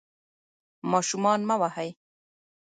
[0.91, 1.89] ماشومان مه وهئ.